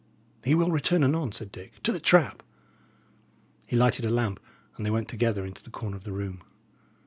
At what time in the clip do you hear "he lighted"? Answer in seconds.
3.67-4.03